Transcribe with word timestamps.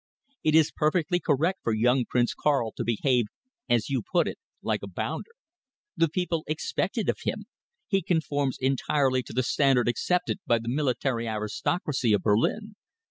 It 0.43 0.55
is 0.55 0.71
perfectly 0.75 1.19
correct 1.19 1.59
for 1.61 1.73
young 1.75 2.05
Prince 2.09 2.33
Karl 2.33 2.71
to 2.71 2.83
behave, 2.83 3.25
as 3.69 3.87
you 3.91 4.01
put 4.01 4.27
it, 4.27 4.39
like 4.63 4.81
a 4.81 4.87
bounder. 4.89 5.29
The 5.95 6.09
people 6.09 6.43
expect 6.47 6.97
it 6.97 7.07
of 7.07 7.19
him. 7.23 7.45
He 7.87 8.01
conforms 8.01 8.57
entirely 8.59 9.21
to 9.21 9.33
the 9.33 9.43
standard 9.43 9.87
accepted 9.87 10.39
by 10.47 10.57
the 10.57 10.69
military 10.69 11.27
aristocracy 11.27 12.13
of 12.13 12.23
Berlin. 12.23 12.75